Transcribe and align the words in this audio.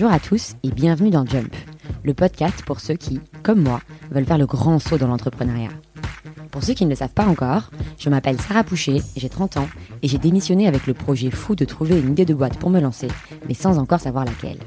Bonjour 0.00 0.10
à 0.10 0.18
tous 0.18 0.54
et 0.62 0.70
bienvenue 0.70 1.10
dans 1.10 1.26
Jump, 1.26 1.54
le 2.02 2.14
podcast 2.14 2.64
pour 2.64 2.80
ceux 2.80 2.94
qui, 2.94 3.20
comme 3.42 3.62
moi, 3.62 3.80
veulent 4.10 4.24
faire 4.24 4.38
le 4.38 4.46
grand 4.46 4.78
saut 4.78 4.98
dans 4.98 5.06
l'entrepreneuriat. 5.06 5.70
Pour 6.50 6.64
ceux 6.64 6.74
qui 6.74 6.84
ne 6.84 6.90
le 6.90 6.96
savent 6.96 7.12
pas 7.12 7.26
encore, 7.26 7.70
je 7.98 8.10
m'appelle 8.10 8.40
Sarah 8.40 8.64
Poucher, 8.64 9.02
j'ai 9.16 9.28
30 9.28 9.58
ans 9.58 9.68
et 10.02 10.08
j'ai 10.08 10.18
démissionné 10.18 10.66
avec 10.66 10.86
le 10.86 10.94
projet 10.94 11.30
fou 11.30 11.54
de 11.54 11.64
trouver 11.64 12.00
une 12.00 12.10
idée 12.10 12.24
de 12.24 12.34
boîte 12.34 12.58
pour 12.58 12.70
me 12.70 12.80
lancer, 12.80 13.08
mais 13.46 13.54
sans 13.54 13.78
encore 13.78 14.00
savoir 14.00 14.24
laquelle. 14.24 14.58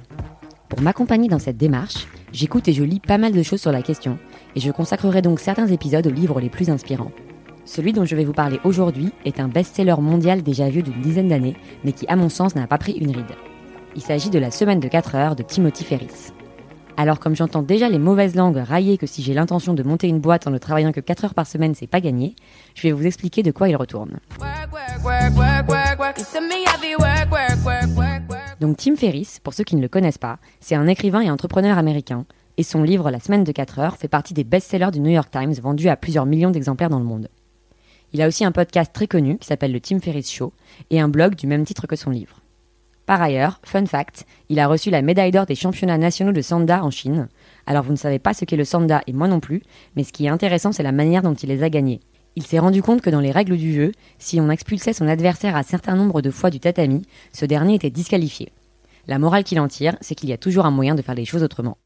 Pour 0.70 0.82
m'accompagner 0.82 1.28
dans 1.28 1.40
cette 1.40 1.58
démarche, 1.58 2.08
j'écoute 2.32 2.68
et 2.68 2.74
je 2.74 2.84
lis 2.84 3.00
pas 3.00 3.18
mal 3.18 3.34
de 3.34 3.44
choses 3.44 3.62
sur 3.62 3.72
la 3.72 3.82
question, 3.82 4.18
et 4.56 4.60
je 4.60 4.72
consacrerai 4.72 5.22
donc 5.22 5.40
certains 5.40 5.68
épisodes 5.68 6.06
aux 6.06 6.12
livres 6.12 6.40
les 6.40 6.50
plus 6.50 6.70
inspirants. 6.70 7.12
Celui 7.66 7.94
dont 7.94 8.06
je 8.06 8.16
vais 8.16 8.26
vous 8.26 8.34
parler 8.34 8.60
aujourd'hui 8.64 9.12
est 9.24 9.40
un 9.40 9.48
best-seller 9.48 9.96
mondial 10.00 10.44
déjà 10.44 10.70
vieux 10.70 10.82
d'une 10.82 11.02
dizaine 11.02 11.30
d'années, 11.30 11.56
mais 11.84 11.94
qui 11.94 12.06
à 12.08 12.16
mon 12.16 12.30
sens 12.30 12.56
n'a 12.56 12.68
pas 12.68 12.78
pris 12.78 12.94
une 12.94 13.12
ride. 13.12 13.36
Il 13.96 14.02
s'agit 14.02 14.30
de 14.30 14.40
La 14.40 14.52
semaine 14.52 14.80
de 14.80 14.88
4 14.88 15.16
heures 15.16 15.36
de 15.36 15.44
Timothy 15.44 15.84
Ferris. 15.84 16.34
Alors 16.96 17.20
comme 17.20 17.36
j'entends 17.36 17.64
déjà 17.64 17.90
les 17.90 18.00
mauvaises 18.00 18.36
langues 18.36 18.58
railler 18.58 18.98
que 18.98 19.08
si 19.08 19.24
j'ai 19.24 19.34
l'intention 19.34 19.74
de 19.74 19.82
monter 19.82 20.08
une 20.08 20.20
boîte 20.20 20.46
en 20.46 20.52
ne 20.52 20.58
travaillant 20.58 20.92
que 20.92 21.00
4 21.00 21.26
heures 21.26 21.34
par 21.34 21.48
semaine, 21.48 21.74
c'est 21.74 21.88
pas 21.88 22.02
gagné, 22.02 22.36
je 22.76 22.84
vais 22.84 22.92
vous 22.92 23.06
expliquer 23.06 23.42
de 23.42 23.52
quoi 23.52 23.70
il 23.70 23.76
retourne. 23.76 24.20
Donc 28.60 28.78
Tim 28.78 28.96
Ferriss, 28.96 29.40
pour 29.40 29.54
ceux 29.54 29.64
qui 29.64 29.76
ne 29.76 29.82
le 29.82 29.88
connaissent 29.88 30.18
pas, 30.18 30.38
c'est 30.60 30.76
un 30.76 30.88
écrivain 30.88 31.22
et 31.22 31.32
entrepreneur 31.32 31.78
américain, 31.78 32.26
et 32.58 32.64
son 32.64 32.84
livre 32.84 33.12
La 33.12 33.20
semaine 33.20 33.44
de 33.44 33.52
4 33.52 33.80
heures 33.80 33.98
fait 33.98 34.08
partie 34.08 34.34
des 34.34 34.44
best-sellers 34.44 34.92
du 34.92 35.00
New 35.00 35.12
York 35.12 35.30
Times 35.32 35.54
vendus 35.54 35.90
à 35.90 35.96
plusieurs 35.96 36.26
millions 36.26 36.52
d'exemplaires 36.52 36.90
dans 36.90 37.00
le 37.00 37.06
monde. 37.06 37.30
Il 38.14 38.22
a 38.22 38.28
aussi 38.28 38.46
un 38.46 38.52
podcast 38.52 38.92
très 38.94 39.08
connu 39.08 39.38
qui 39.38 39.48
s'appelle 39.48 39.72
le 39.72 39.80
Tim 39.80 40.00
Ferriss 40.00 40.32
Show 40.32 40.54
et 40.92 41.00
un 41.00 41.10
blog 41.10 41.36
du 41.36 41.48
même 41.48 41.66
titre 41.66 41.88
que 41.88 41.96
son 41.96 42.12
livre. 42.12 42.42
Par 43.06 43.22
ailleurs, 43.22 43.60
fun 43.64 43.86
fact, 43.86 44.26
il 44.50 44.60
a 44.60 44.68
reçu 44.68 44.90
la 44.90 45.02
médaille 45.02 45.32
d'or 45.32 45.46
des 45.46 45.56
championnats 45.56 45.98
nationaux 45.98 46.32
de 46.32 46.42
Sanda 46.42 46.84
en 46.84 46.92
Chine. 46.92 47.28
Alors 47.66 47.84
vous 47.84 47.92
ne 47.92 47.98
savez 47.98 48.20
pas 48.20 48.34
ce 48.34 48.46
qu'est 48.46 48.56
le 48.56 48.66
Sanda 48.66 49.02
et 49.08 49.14
moi 49.14 49.28
non 49.28 49.40
plus, 49.40 49.62
mais 49.96 50.04
ce 50.04 50.14
qui 50.14 50.26
est 50.26 50.30
intéressant 50.30 50.72
c'est 50.72 50.84
la 50.84 50.92
manière 50.92 51.22
dont 51.22 51.34
il 51.34 51.50
les 51.50 51.64
a 51.64 51.70
gagnés. 51.70 52.00
Il 52.36 52.44
s'est 52.44 52.60
rendu 52.60 52.82
compte 52.82 53.02
que 53.02 53.10
dans 53.10 53.20
les 53.20 53.32
règles 53.32 53.58
du 53.58 53.74
jeu, 53.74 53.92
si 54.20 54.40
on 54.40 54.50
expulsait 54.50 54.94
son 54.94 55.08
adversaire 55.08 55.56
un 55.56 55.64
certain 55.64 55.96
nombre 55.96 56.22
de 56.22 56.32
fois 56.32 56.50
du 56.50 56.60
tatami, 56.60 57.04
ce 57.32 57.46
dernier 57.46 57.76
était 57.76 57.90
disqualifié. 57.90 58.52
La 59.06 59.20
morale 59.20 59.44
qu'il 59.44 59.60
en 59.60 59.68
tire, 59.68 59.98
c'est 60.02 60.16
qu'il 60.16 60.30
y 60.30 60.34
a 60.34 60.38
toujours 60.38 60.66
un 60.66 60.72
moyen 60.72 60.96
de 60.96 61.02
faire 61.02 61.16
les 61.16 61.26
choses 61.26 61.44
autrement. 61.44 61.78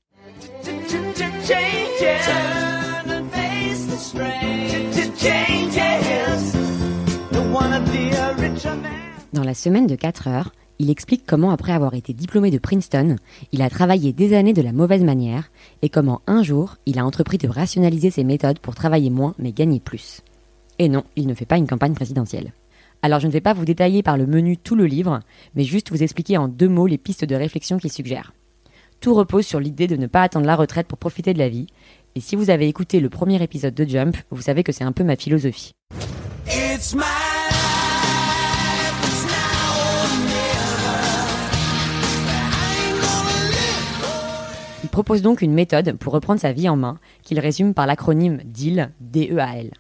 Dans 9.34 9.44
la 9.44 9.54
semaine 9.54 9.88
de 9.88 9.96
4 9.96 10.28
heures, 10.28 10.52
il 10.80 10.90
explique 10.90 11.24
comment, 11.26 11.52
après 11.52 11.72
avoir 11.72 11.96
été 11.96 12.14
diplômé 12.14 12.52
de 12.52 12.58
Princeton, 12.60 13.16
il 13.52 13.62
a 13.62 13.70
travaillé 13.70 14.14
des 14.14 14.36
années 14.36 14.54
de 14.54 14.62
la 14.62 14.72
mauvaise 14.72 15.04
manière 15.04 15.50
et 15.82 15.90
comment 15.90 16.22
un 16.28 16.44
jour, 16.44 16.78
il 16.86 17.00
a 17.00 17.06
entrepris 17.06 17.38
de 17.38 17.48
rationaliser 17.48 18.12
ses 18.12 18.24
méthodes 18.24 18.60
pour 18.60 18.76
travailler 18.76 19.10
moins 19.10 19.34
mais 19.40 19.52
gagner 19.52 19.80
plus. 19.80 20.22
Et 20.80 20.90
non, 20.90 21.04
il 21.16 21.28
ne 21.28 21.34
fait 21.34 21.46
pas 21.46 21.58
une 21.58 21.68
campagne 21.68 21.96
présidentielle. 21.96 22.54
Alors 23.02 23.20
je 23.20 23.28
ne 23.28 23.32
vais 23.32 23.42
pas 23.42 23.54
vous 23.54 23.66
détailler 23.66 24.04
par 24.04 24.18
le 24.18 24.28
menu 24.28 24.58
tout 24.58 24.76
le 24.76 24.86
livre, 24.86 25.22
mais 25.56 25.64
juste 25.64 25.90
vous 25.92 26.04
expliquer 26.04 26.38
en 26.38 26.48
deux 26.48 26.70
mots 26.70 26.88
les 26.88 26.98
pistes 26.98 27.26
de 27.26 27.36
réflexion 27.36 27.78
qu'il 27.78 27.92
suggère. 27.92 28.34
Tout 29.00 29.14
repose 29.14 29.46
sur 29.46 29.60
l'idée 29.60 29.88
de 29.88 29.96
ne 29.96 30.08
pas 30.08 30.24
attendre 30.24 30.48
la 30.48 30.56
retraite 30.56 30.88
pour 30.88 30.98
profiter 30.98 31.34
de 31.34 31.40
la 31.40 31.50
vie, 31.50 31.68
et 32.16 32.20
si 32.20 32.36
vous 32.36 32.50
avez 32.50 32.68
écouté 32.68 33.00
le 33.00 33.10
premier 33.10 33.42
épisode 33.44 33.76
de 33.76 33.86
Jump, 33.86 34.18
vous 34.32 34.42
savez 34.42 34.64
que 34.64 34.72
c'est 34.72 34.84
un 34.84 34.92
peu 34.92 35.04
ma 35.04 35.16
philosophie. 35.16 35.74
Il 44.84 44.90
propose 44.90 45.22
donc 45.22 45.42
une 45.44 45.54
méthode 45.54 45.96
pour 45.98 46.14
reprendre 46.14 46.42
sa 46.42 46.52
vie 46.52 46.68
en 46.68 46.76
main, 46.76 46.98
qu'il 47.22 47.40
résume 47.40 47.76
par 47.76 47.86
l'acronyme 47.86 48.42
DEAL, 48.46 48.94
D-E-A-L. 49.00 49.72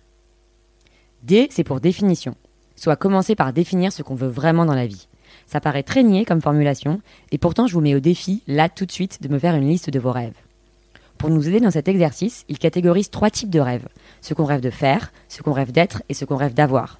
D, 1.23 1.47
c'est 1.49 1.63
pour 1.63 1.79
définition, 1.79 2.35
soit 2.75 2.95
commencer 2.95 3.33
par 3.33 3.51
définir 3.51 3.91
ce 3.91 4.03
qu'on 4.03 4.15
veut 4.15 4.27
vraiment 4.27 4.65
dans 4.65 4.75
la 4.75 4.85
vie. 4.85 5.07
Ça 5.45 5.59
paraît 5.59 5.83
très 5.83 6.03
niais 6.03 6.25
comme 6.25 6.41
formulation, 6.41 7.01
et 7.31 7.37
pourtant 7.37 7.67
je 7.67 7.73
vous 7.73 7.81
mets 7.81 7.95
au 7.95 7.99
défi, 7.99 8.43
là 8.47 8.69
tout 8.69 8.85
de 8.85 8.91
suite, 8.91 9.21
de 9.21 9.27
me 9.27 9.39
faire 9.39 9.55
une 9.55 9.67
liste 9.67 9.89
de 9.89 9.99
vos 9.99 10.11
rêves. 10.11 10.33
Pour 11.17 11.29
nous 11.29 11.47
aider 11.47 11.59
dans 11.59 11.71
cet 11.71 11.87
exercice, 11.87 12.45
il 12.47 12.59
catégorise 12.59 13.09
trois 13.09 13.31
types 13.31 13.49
de 13.49 13.59
rêves. 13.59 13.87
Ce 14.21 14.33
qu'on 14.33 14.45
rêve 14.45 14.61
de 14.61 14.69
faire, 14.69 15.11
ce 15.29 15.41
qu'on 15.41 15.53
rêve 15.53 15.71
d'être 15.71 16.03
et 16.09 16.13
ce 16.13 16.25
qu'on 16.25 16.35
rêve 16.35 16.53
d'avoir. 16.53 16.99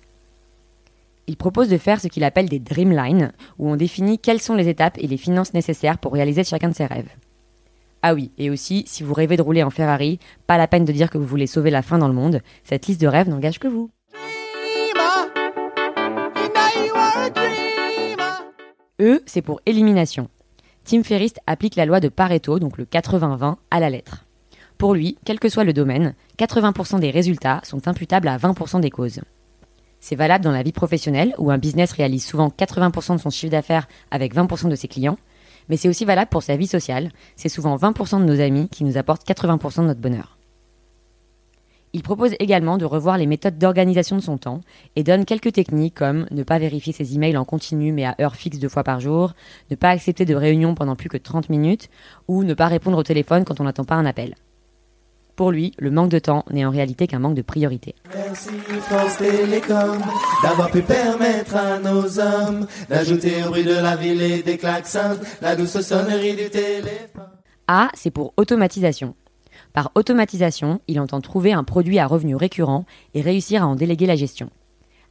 Il 1.27 1.37
propose 1.37 1.69
de 1.69 1.77
faire 1.77 2.01
ce 2.01 2.07
qu'il 2.07 2.23
appelle 2.23 2.49
des 2.49 2.59
dreamlines, 2.59 3.33
où 3.59 3.69
on 3.69 3.75
définit 3.75 4.17
quelles 4.17 4.41
sont 4.41 4.55
les 4.55 4.69
étapes 4.69 4.97
et 4.97 5.07
les 5.07 5.17
finances 5.17 5.53
nécessaires 5.53 5.97
pour 5.97 6.13
réaliser 6.13 6.43
chacun 6.43 6.69
de 6.69 6.75
ses 6.75 6.85
rêves. 6.85 7.09
Ah 8.01 8.13
oui, 8.13 8.31
et 8.37 8.49
aussi, 8.49 8.85
si 8.87 9.03
vous 9.03 9.13
rêvez 9.13 9.37
de 9.37 9.41
rouler 9.41 9.63
en 9.63 9.69
Ferrari, 9.69 10.19
pas 10.47 10.57
la 10.57 10.67
peine 10.67 10.85
de 10.85 10.91
dire 10.91 11.09
que 11.09 11.17
vous 11.17 11.25
voulez 11.25 11.47
sauver 11.47 11.69
la 11.69 11.81
fin 11.81 11.97
dans 11.97 12.07
le 12.07 12.13
monde, 12.13 12.41
cette 12.63 12.87
liste 12.87 13.01
de 13.01 13.07
rêves 13.07 13.29
n'engage 13.29 13.59
que 13.59 13.67
vous. 13.67 13.89
E, 18.99 19.21
c'est 19.27 19.43
pour 19.43 19.61
élimination. 19.67 20.27
Tim 20.83 21.03
Ferriss 21.03 21.33
applique 21.45 21.75
la 21.75 21.85
loi 21.85 21.99
de 21.99 22.09
Pareto, 22.09 22.57
donc 22.57 22.77
le 22.79 22.85
80-20, 22.85 23.57
à 23.69 23.79
la 23.79 23.91
lettre. 23.91 24.25
Pour 24.79 24.95
lui, 24.95 25.17
quel 25.23 25.39
que 25.39 25.49
soit 25.49 25.63
le 25.63 25.73
domaine, 25.73 26.15
80% 26.39 26.99
des 26.99 27.11
résultats 27.11 27.61
sont 27.63 27.87
imputables 27.87 28.27
à 28.27 28.37
20% 28.37 28.79
des 28.79 28.89
causes. 28.89 29.21
C'est 29.99 30.15
valable 30.15 30.43
dans 30.43 30.51
la 30.51 30.63
vie 30.63 30.71
professionnelle, 30.71 31.35
où 31.37 31.51
un 31.51 31.59
business 31.59 31.91
réalise 31.91 32.25
souvent 32.25 32.47
80% 32.47 33.17
de 33.17 33.21
son 33.21 33.29
chiffre 33.29 33.51
d'affaires 33.51 33.87
avec 34.09 34.33
20% 34.33 34.69
de 34.69 34.75
ses 34.75 34.87
clients, 34.87 35.17
mais 35.69 35.77
c'est 35.77 35.89
aussi 35.89 36.05
valable 36.05 36.29
pour 36.29 36.43
sa 36.43 36.55
vie 36.55 36.67
sociale, 36.67 37.11
c'est 37.35 37.49
souvent 37.49 37.75
20% 37.75 38.19
de 38.19 38.25
nos 38.25 38.39
amis 38.39 38.67
qui 38.69 38.83
nous 38.83 38.97
apportent 38.97 39.27
80% 39.27 39.81
de 39.81 39.87
notre 39.87 40.01
bonheur. 40.01 40.36
Il 41.93 42.03
propose 42.03 42.35
également 42.39 42.77
de 42.77 42.85
revoir 42.85 43.17
les 43.17 43.25
méthodes 43.25 43.57
d'organisation 43.57 44.17
de 44.17 44.21
son 44.21 44.37
temps 44.37 44.61
et 44.95 45.03
donne 45.03 45.25
quelques 45.25 45.53
techniques 45.53 45.95
comme 45.95 46.27
ne 46.31 46.43
pas 46.43 46.59
vérifier 46.59 46.93
ses 46.93 47.15
emails 47.15 47.37
en 47.37 47.45
continu 47.45 47.91
mais 47.91 48.05
à 48.05 48.15
heure 48.19 48.35
fixe 48.35 48.59
deux 48.59 48.69
fois 48.69 48.83
par 48.83 48.99
jour, 48.99 49.33
ne 49.71 49.75
pas 49.75 49.89
accepter 49.89 50.25
de 50.25 50.35
réunions 50.35 50.75
pendant 50.75 50.95
plus 50.95 51.09
que 51.09 51.17
30 51.17 51.49
minutes 51.49 51.89
ou 52.27 52.43
ne 52.43 52.53
pas 52.53 52.67
répondre 52.67 52.97
au 52.97 53.03
téléphone 53.03 53.45
quand 53.45 53.61
on 53.61 53.63
n'attend 53.63 53.85
pas 53.85 53.95
un 53.95 54.05
appel. 54.05 54.35
Pour 55.37 55.51
lui, 55.51 55.71
le 55.77 55.91
manque 55.91 56.09
de 56.09 56.17
temps 56.17 56.43
n'est 56.49 56.65
en 56.65 56.71
réalité 56.71 57.05
qu'un 57.05 57.19
manque 57.19 57.35
de 57.35 57.43
priorité. 57.43 57.93
Merci 58.11 58.49
France 58.81 59.17
Télécom 59.17 59.99
d'avoir 60.41 60.71
pu 60.71 60.81
permettre 60.81 61.55
à 61.55 61.77
nos 61.77 62.19
hommes 62.19 62.65
d'ajouter 62.89 63.43
au 63.45 63.49
bruit 63.49 63.63
de 63.63 63.75
la 63.75 63.95
ville 63.95 64.21
et 64.21 64.41
des 64.41 64.57
klaxons 64.57 65.19
la 65.41 65.55
douce 65.55 65.79
sonnerie 65.81 66.35
du 66.35 66.49
téléphone. 66.49 67.29
A, 67.67 67.89
c'est 67.93 68.09
pour 68.09 68.33
automatisation. 68.35 69.13
Par 69.77 69.91
automatisation, 69.93 70.81
il 70.87 70.99
entend 70.99 71.21
trouver 71.21 71.53
un 71.53 71.63
produit 71.63 71.99
à 71.99 72.07
revenu 72.07 72.35
récurrent 72.35 72.85
et 73.13 73.21
réussir 73.21 73.61
à 73.61 73.67
en 73.67 73.75
déléguer 73.75 74.07
la 74.07 74.15
gestion. 74.15 74.49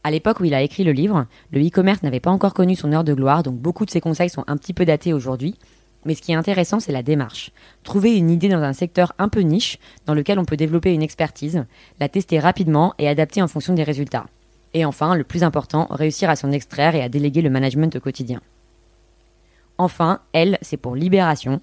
À 0.03 0.11
l'époque 0.11 0.41
où 0.41 0.45
il 0.45 0.55
a 0.55 0.63
écrit 0.63 0.83
le 0.83 0.91
livre, 0.91 1.27
le 1.53 1.65
e-commerce 1.65 2.03
n'avait 2.03 2.19
pas 2.19 2.33
encore 2.33 2.53
connu 2.53 2.75
son 2.75 2.93
heure 2.93 3.05
de 3.05 3.15
gloire, 3.15 3.45
donc 3.45 3.55
beaucoup 3.55 3.85
de 3.85 3.93
ses 3.93 4.01
conseils 4.01 4.29
sont 4.29 4.43
un 4.49 4.57
petit 4.57 4.73
peu 4.73 4.85
datés 4.85 5.13
aujourd'hui. 5.13 5.55
Mais 6.05 6.17
ce 6.17 6.21
qui 6.21 6.33
est 6.33 6.35
intéressant, 6.35 6.81
c'est 6.81 6.91
la 6.91 7.05
démarche. 7.05 7.53
Trouver 7.85 8.17
une 8.17 8.29
idée 8.29 8.49
dans 8.49 8.61
un 8.61 8.73
secteur 8.73 9.13
un 9.21 9.29
peu 9.29 9.43
niche, 9.43 9.79
dans 10.05 10.15
lequel 10.15 10.41
on 10.41 10.45
peut 10.45 10.57
développer 10.57 10.93
une 10.93 11.03
expertise, 11.03 11.65
la 12.01 12.09
tester 12.09 12.41
rapidement 12.41 12.93
et 12.99 13.07
adapter 13.07 13.43
en 13.43 13.47
fonction 13.47 13.73
des 13.73 13.85
résultats. 13.85 14.27
Et 14.75 14.85
enfin, 14.85 15.15
le 15.15 15.23
plus 15.23 15.45
important, 15.45 15.87
réussir 15.91 16.29
à 16.29 16.35
s'en 16.35 16.51
extraire 16.51 16.97
et 16.97 17.03
à 17.03 17.09
déléguer 17.09 17.41
le 17.41 17.51
management 17.51 17.95
au 17.95 18.01
quotidien. 18.01 18.41
Enfin, 19.79 20.23
L, 20.33 20.59
c'est 20.61 20.77
pour 20.77 20.97
libération. 20.97 21.61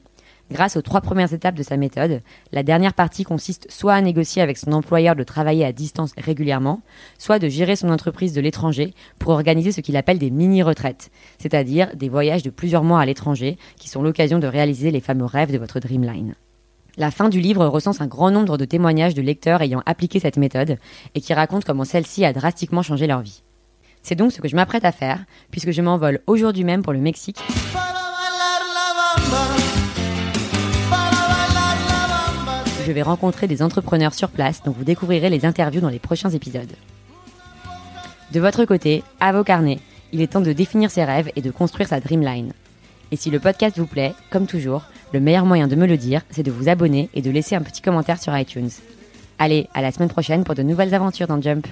Grâce 0.51 0.75
aux 0.77 0.81
trois 0.81 1.01
premières 1.01 1.33
étapes 1.33 1.55
de 1.55 1.63
sa 1.63 1.77
méthode, 1.77 2.21
la 2.51 2.63
dernière 2.63 2.93
partie 2.93 3.23
consiste 3.23 3.65
soit 3.71 3.93
à 3.93 4.01
négocier 4.01 4.41
avec 4.41 4.57
son 4.57 4.71
employeur 4.73 5.15
de 5.15 5.23
travailler 5.23 5.65
à 5.65 5.71
distance 5.71 6.11
régulièrement, 6.17 6.81
soit 7.18 7.39
de 7.39 7.47
gérer 7.47 7.75
son 7.75 7.89
entreprise 7.89 8.33
de 8.33 8.41
l'étranger 8.41 8.94
pour 9.19 9.31
organiser 9.31 9.71
ce 9.71 9.81
qu'il 9.81 9.97
appelle 9.97 10.19
des 10.19 10.29
mini-retraites, 10.29 11.09
c'est-à-dire 11.39 11.95
des 11.95 12.09
voyages 12.09 12.44
de 12.44 12.50
plusieurs 12.50 12.83
mois 12.83 13.00
à 13.00 13.06
l'étranger 13.06 13.57
qui 13.77 13.89
sont 13.89 14.03
l'occasion 14.03 14.38
de 14.38 14.47
réaliser 14.47 14.91
les 14.91 15.01
fameux 15.01 15.25
rêves 15.25 15.51
de 15.51 15.57
votre 15.57 15.79
Dreamline. 15.79 16.35
La 16.97 17.09
fin 17.09 17.29
du 17.29 17.39
livre 17.39 17.65
recense 17.65 18.01
un 18.01 18.07
grand 18.07 18.29
nombre 18.29 18.57
de 18.57 18.65
témoignages 18.65 19.15
de 19.15 19.23
lecteurs 19.23 19.63
ayant 19.63 19.81
appliqué 19.88 20.19
cette 20.19 20.38
méthode 20.38 20.77
et 21.15 21.21
qui 21.21 21.33
racontent 21.33 21.65
comment 21.65 21.85
celle-ci 21.85 22.23
a 22.25 22.33
drastiquement 22.33 22.83
changé 22.83 23.07
leur 23.07 23.21
vie. 23.21 23.41
C'est 24.03 24.15
donc 24.15 24.31
ce 24.31 24.41
que 24.41 24.47
je 24.47 24.56
m'apprête 24.56 24.85
à 24.85 24.91
faire, 24.91 25.23
puisque 25.50 25.71
je 25.71 25.81
m'envole 25.81 26.19
aujourd'hui 26.27 26.65
même 26.65 26.83
pour 26.83 26.94
le 26.94 27.00
Mexique 27.00 27.39
je 32.85 32.91
vais 32.91 33.01
rencontrer 33.01 33.47
des 33.47 33.62
entrepreneurs 33.62 34.13
sur 34.13 34.30
place 34.30 34.62
dont 34.63 34.71
vous 34.71 34.83
découvrirez 34.83 35.30
les 35.30 35.45
interviews 35.45 35.81
dans 35.81 35.89
les 35.89 36.00
prochains 36.00 36.30
épisodes. 36.30 36.71
De 38.31 38.39
votre 38.39 38.65
côté, 38.65 39.03
à 39.19 39.31
vos 39.31 39.44
carnets, 39.44 39.80
il 40.12 40.21
est 40.21 40.33
temps 40.33 40.41
de 40.41 40.53
définir 40.53 40.91
ses 40.91 41.03
rêves 41.03 41.31
et 41.35 41.41
de 41.41 41.51
construire 41.51 41.88
sa 41.88 42.00
dreamline. 42.00 42.51
Et 43.12 43.15
si 43.15 43.30
le 43.30 43.39
podcast 43.39 43.77
vous 43.77 43.85
plaît, 43.85 44.13
comme 44.30 44.47
toujours, 44.47 44.83
le 45.13 45.19
meilleur 45.19 45.45
moyen 45.45 45.68
de 45.68 45.75
me 45.75 45.88
le 45.88 45.97
dire, 45.97 46.21
c'est 46.30 46.44
de 46.44 46.51
vous 46.51 46.68
abonner 46.68 47.09
et 47.13 47.21
de 47.21 47.31
laisser 47.31 47.56
un 47.56 47.62
petit 47.62 47.81
commentaire 47.81 48.21
sur 48.21 48.38
iTunes. 48.38 48.71
Allez, 49.39 49.68
à 49.74 49.81
la 49.81 49.91
semaine 49.91 50.09
prochaine 50.09 50.44
pour 50.44 50.56
de 50.56 50.63
nouvelles 50.63 50.94
aventures 50.94 51.27
dans 51.27 51.41
Jump. 51.41 51.68